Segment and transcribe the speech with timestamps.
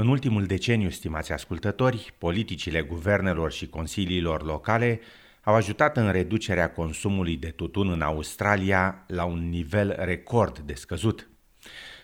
[0.00, 5.00] În ultimul deceniu, stimați ascultători, politicile guvernelor și consiliilor locale
[5.42, 11.28] au ajutat în reducerea consumului de tutun în Australia la un nivel record de scăzut.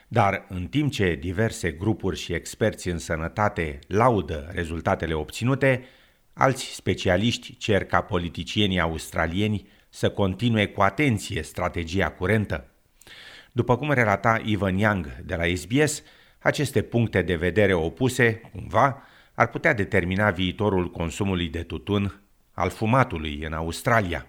[0.08, 5.84] Dar în timp ce diverse grupuri și experți în sănătate laudă rezultatele obținute,
[6.32, 12.68] alți specialiști cer ca politicienii australieni să continue cu atenție strategia curentă.
[13.52, 16.02] După cum relata Ivan Young de la SBS,
[16.44, 19.02] aceste puncte de vedere opuse, cumva,
[19.34, 22.20] ar putea determina viitorul consumului de tutun
[22.52, 24.26] al fumatului în Australia.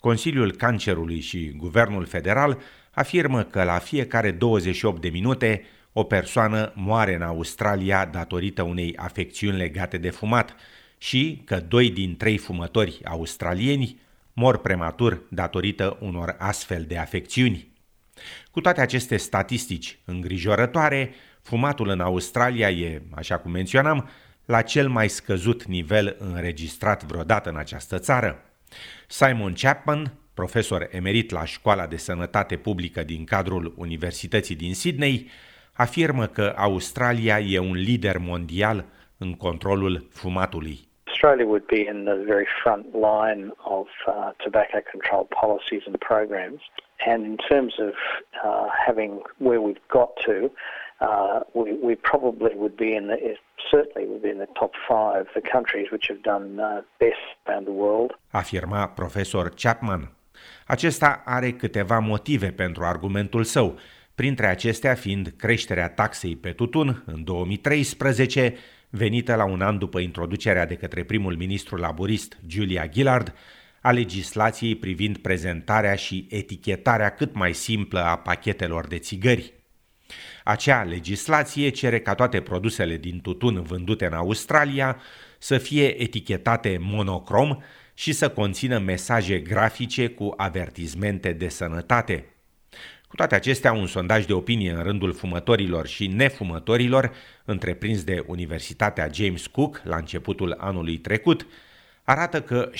[0.00, 2.58] Consiliul Cancerului și Guvernul Federal
[2.90, 9.56] afirmă că la fiecare 28 de minute o persoană moare în Australia datorită unei afecțiuni
[9.56, 10.54] legate de fumat
[10.98, 14.00] și că doi din trei fumători australieni
[14.32, 17.68] mor prematur datorită unor astfel de afecțiuni.
[18.50, 24.08] Cu toate aceste statistici îngrijorătoare, fumatul în Australia e, așa cum menționam,
[24.44, 28.42] la cel mai scăzut nivel înregistrat vreodată în această țară.
[29.06, 35.30] Simon Chapman, profesor emerit la Școala de Sănătate Publică din cadrul Universității din Sydney,
[35.72, 38.84] afirmă că Australia e un lider mondial
[39.16, 40.87] în controlul fumatului.
[41.18, 46.60] Australia would be in the very front line of uh, tobacco control policies and programs.
[47.04, 47.94] And in terms of
[48.44, 50.48] uh, having where we've got to,
[51.00, 53.34] uh, we, we probably would be in the
[53.68, 57.66] certainly would be in the top five the countries which have done uh, best around
[57.66, 58.12] the world.
[58.32, 60.08] Afirma profesor Chapman.
[60.66, 63.78] Acesta are câteva motive pentru argumentul său,
[64.14, 68.54] printre acestea fiind creșterea taxei pe tutun în 2013,
[68.90, 73.34] venită la un an după introducerea de către primul ministru laborist Julia Gillard
[73.80, 79.52] a legislației privind prezentarea și etichetarea cât mai simplă a pachetelor de țigări.
[80.44, 85.00] Acea legislație cere ca toate produsele din tutun vândute în Australia
[85.38, 87.56] să fie etichetate monocrom
[87.94, 92.37] și să conțină mesaje grafice cu avertizmente de sănătate.
[93.08, 97.12] Cu toate acestea, un sondaj de opinie în rândul fumătorilor și nefumătorilor,
[97.44, 101.46] întreprins de Universitatea James Cook la începutul anului trecut,
[102.02, 102.70] arată că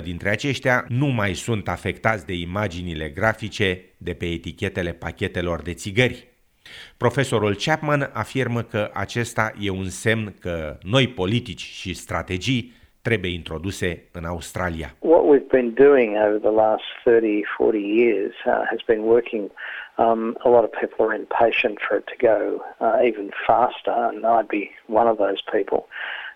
[0.00, 5.74] 60% dintre aceștia nu mai sunt afectați de imaginile grafice de pe etichetele pachetelor de
[5.74, 6.26] țigări.
[6.96, 12.72] Profesorul Chapman afirmă că acesta e un semn că noi politici și strategii
[13.08, 14.88] trebuie introduse în Australia.
[14.98, 19.44] What we've been doing over the last 30, 40 years uh, has been working
[19.98, 24.26] Um, a lot of people are impatient for it to go uh, even faster, and
[24.26, 25.80] I'd be one of those people.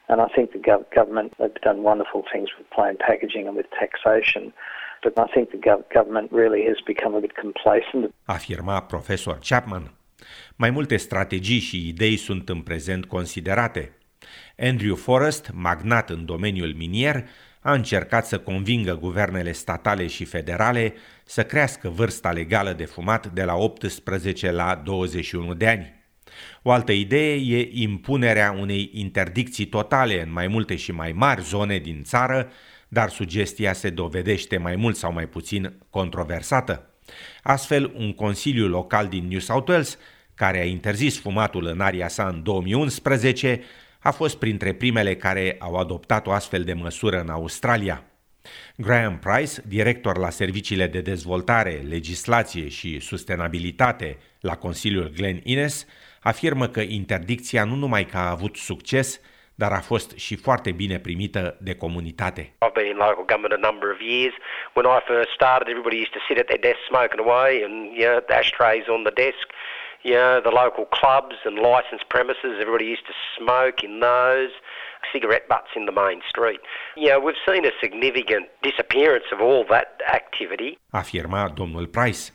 [0.09, 3.69] And I think the gov- government have done wonderful things with plain packaging and with
[3.85, 4.53] taxation.
[5.03, 8.15] But I think the gov- government really has become a bit complacent.
[8.29, 9.91] Afirma profesor Chapman.
[10.57, 13.93] Mai multe strategii și idei sunt în prezent considerate,
[14.59, 17.29] Andrew Forrest, magnat în domeniul minier,
[17.61, 23.43] a încercat să convingă guvernele statale și federale să crească vârsta legală de fumat de
[23.43, 25.99] la 18 la 21 de ani.
[26.63, 31.79] O altă idee e impunerea unei interdicții totale în mai multe și mai mari zone
[31.79, 32.51] din țară,
[32.89, 36.95] dar sugestia se dovedește mai mult sau mai puțin controversată.
[37.43, 39.99] Astfel, un consiliu local din New South Wales,
[40.35, 43.61] care a interzis fumatul în aria sa în 2011,
[44.03, 48.03] a fost printre primele care au adoptat o astfel de măsură în Australia.
[48.77, 55.87] Graham Price, director la serviciile de dezvoltare, legislație și sustenabilitate la Consiliul Glen Innes,
[56.23, 59.21] afirmă că interdicția nu numai că a avut succes,
[59.55, 62.43] dar a fost și foarte bine primită de comunitate.
[62.43, 64.35] I've been in local government a number of years.
[64.77, 68.07] When I first started, everybody used to sit at their desk smoking away and you
[68.09, 69.47] know, the ashtrays on the desk.
[70.03, 74.53] You know, the local clubs and licensed premises, everybody used to smoke in those,
[75.13, 76.61] cigarette butts in the main street.
[76.97, 79.89] You know, we've seen a significant disappearance of all that
[80.21, 80.79] activity.
[80.91, 82.33] Afirma domnul Price.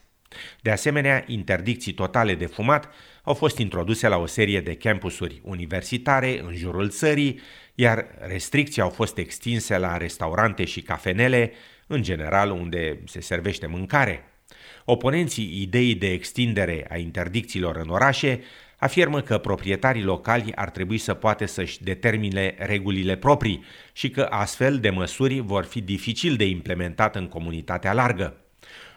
[0.61, 2.89] De asemenea, interdicții totale de fumat
[3.23, 7.41] au fost introduse la o serie de campusuri universitare în jurul țării,
[7.75, 11.53] iar restricții au fost extinse la restaurante și cafenele,
[11.87, 14.34] în general unde se servește mâncare.
[14.85, 18.41] Oponenții ideii de extindere a interdicțiilor în orașe
[18.77, 23.63] afirmă că proprietarii locali ar trebui să poată să-și determine regulile proprii
[23.93, 28.37] și că astfel de măsuri vor fi dificil de implementat în comunitatea largă.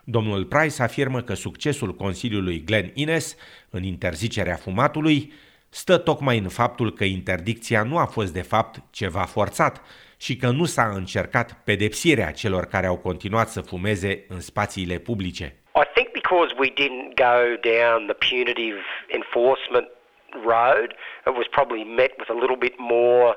[0.04, 3.36] Domnul Price afirmă că succesul Consiliului Glen Innes
[3.70, 5.32] în interzicerea fumatului
[5.68, 9.80] stă tocmai în faptul că interdicția nu a fost de fapt ceva forțat
[10.18, 15.56] și că nu s-a încercat pedepsirea celor care au continuat să fumeze în spațiile publice.
[15.74, 17.38] I think because we didn't go
[17.76, 18.80] down the punitive
[19.18, 19.88] enforcement
[20.44, 20.88] road.
[21.26, 23.36] It was probably met with a little bit more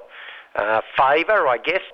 [0.55, 1.85] uh, favour, I guess.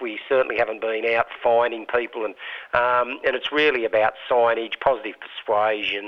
[0.00, 2.34] We certainly haven't been out fining people, and
[2.72, 6.04] um, and it's really about signage, positive persuasion,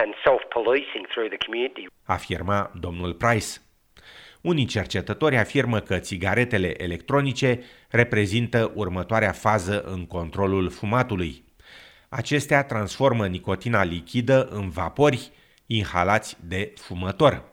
[0.00, 1.86] and self-policing through the community.
[2.06, 3.63] Afirma domnul Price.
[4.44, 11.44] Unii cercetători afirmă că țigaretele electronice reprezintă următoarea fază în controlul fumatului.
[12.08, 15.30] Acestea transformă nicotina lichidă în vapori
[15.66, 17.44] inhalați de fumător.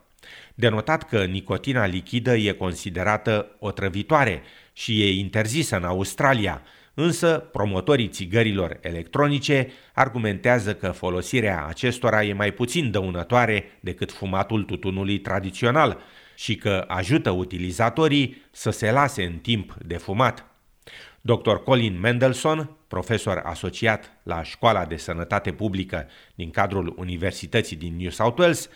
[0.56, 4.42] Denotat că nicotina lichidă e considerată otrăvitoare
[4.74, 6.62] și e interzisă în Australia,
[6.94, 15.20] însă promotorii țigărilor electronice argumentează că folosirea acestora e mai puțin dăunătoare decât fumatul tutunului
[15.20, 16.02] tradițional
[16.42, 20.46] și că ajută utilizatorii să se lase în timp de fumat.
[21.22, 21.54] Dr.
[21.64, 28.40] Colin Mendelssohn, profesor asociat la Școala de Sănătate Publică din cadrul Universității din New South
[28.40, 28.70] Wales,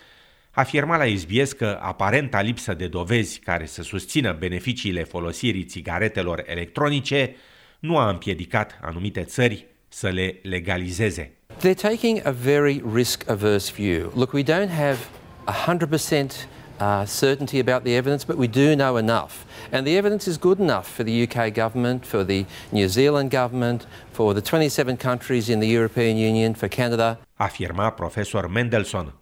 [0.50, 7.36] afirma la SBS că aparenta lipsă de dovezi care să susțină beneficiile folosirii țigaretelor electronice
[7.78, 11.32] nu a împiedicat anumite țări să le legalizeze.
[11.58, 14.12] They're taking a very risk-averse view.
[14.14, 14.98] Look, we don't have
[15.46, 19.44] 100% uh, certainty about the evidence, but we do know enough.
[19.72, 23.86] And the evidence is good enough for the UK government, for the New Zealand government,
[24.12, 27.18] for the 27 countries in the European Union, for Canada.
[27.38, 29.12] Afirma profesor Mendelssohn.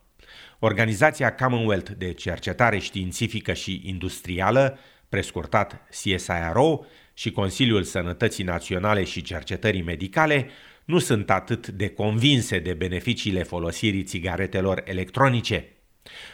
[0.58, 4.78] Organizația Commonwealth de Cercetare Științifică și Industrială,
[5.08, 6.84] prescurtat CSIRO,
[7.14, 10.48] și Consiliul Sănătății Naționale și Cercetării Medicale
[10.84, 15.73] nu sunt atât de convinse de beneficiile folosirii țigaretelor electronice.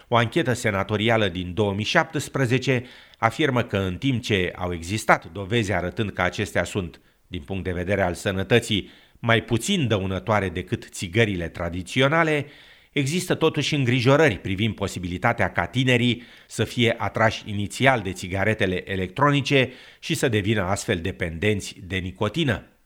[0.08, 2.84] O anchetă senatorială din 2017
[3.18, 7.72] afirmă că în timp ce au existat dovezi arătând că acestea sunt, din punct de
[7.72, 12.46] vedere al sănătății, mai puțin dăunătoare decât țigările tradiționale,
[12.92, 20.14] există totuși îngrijorări privind posibilitatea ca tinerii să fie atrași inițial de țigaretele electronice și
[20.14, 22.79] să devină astfel dependenți de nicotină.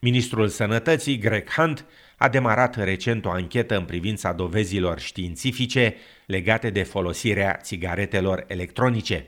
[0.00, 1.86] Ministrul Sănătății, Greg Hunt,
[2.18, 5.94] a demarat recent o anchetă în privința dovezilor științifice
[6.26, 9.26] legate de folosirea țigaretelor electronice.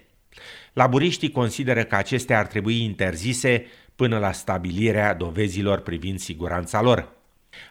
[0.73, 3.67] Laburiștii consideră că acestea ar trebui interzise
[3.97, 7.09] până la stabilirea dovezilor privind siguranța lor.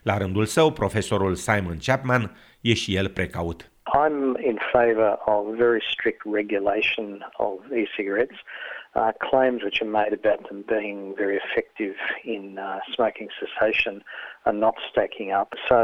[0.03, 3.71] La rândul său, profesorul Simon Chapman e și el precaut.
[3.95, 8.37] I'm in favour of very strict regulation of e-cigarettes.
[8.97, 11.95] Uh, claims which are made about them being very effective
[12.35, 14.03] in uh, smoking cessation
[14.47, 15.49] are not stacking up.
[15.69, 15.77] So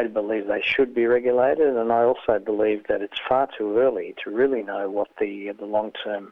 [0.00, 4.08] I believe they should be regulated, and I also believe that it's far too early
[4.22, 6.24] to really know what the the long term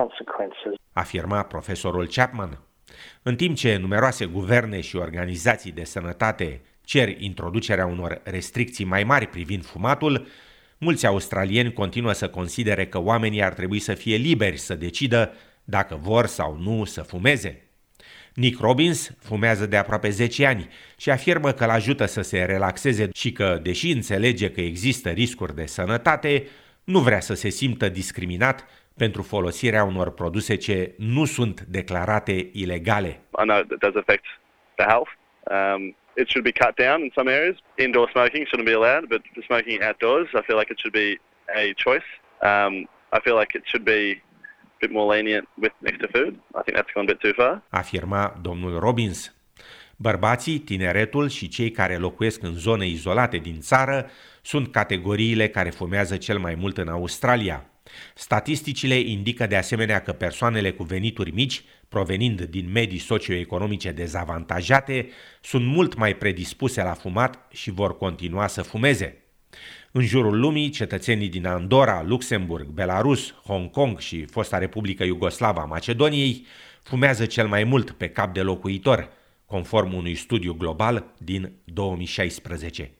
[0.00, 0.74] consequences.
[0.92, 2.58] Afirma profesorul Chapman.
[3.22, 9.26] În timp ce numeroase guverne și organizații de sănătate cer introducerea unor restricții mai mari
[9.26, 10.26] privind fumatul,
[10.78, 15.32] mulți australieni continuă să considere că oamenii ar trebui să fie liberi să decidă
[15.64, 17.66] dacă vor sau nu să fumeze.
[18.34, 23.08] Nick Robbins fumează de aproape 10 ani și afirmă că îl ajută să se relaxeze
[23.14, 26.46] și că, deși înțelege că există riscuri de sănătate,
[26.84, 28.66] nu vrea să se simtă discriminat
[28.96, 33.08] pentru folosirea unor produse ce nu sunt declarate ilegale.
[33.08, 34.24] I know that does affect
[34.74, 35.10] the health.
[35.50, 37.56] Um, it should be cut down in some areas.
[37.78, 41.18] Indoor smoking shouldn't be allowed, but smoking outdoors, I feel like it should be
[41.62, 42.08] a choice.
[42.50, 44.31] Um, I feel like it should be a
[44.86, 46.32] bit more lenient with next to food.
[46.58, 47.62] I think that's gone a bit too far.
[47.68, 49.34] Afirma domnul Robbins.
[49.96, 54.10] Bărbații, tineretul și cei care locuiesc în zone izolate din țară
[54.42, 57.66] sunt categoriile care fumează cel mai mult în Australia.
[58.14, 65.08] Statisticile indică de asemenea că persoanele cu venituri mici, provenind din medii socioeconomice dezavantajate,
[65.40, 69.21] sunt mult mai predispuse la fumat și vor continua să fumeze.
[69.92, 76.46] În jurul lumii, cetățenii din Andorra, Luxemburg, Belarus, Hong Kong și fosta Republică Iugoslava Macedoniei
[76.82, 79.08] fumează cel mai mult pe cap de locuitor,
[79.46, 82.90] conform unui studiu global din 2016.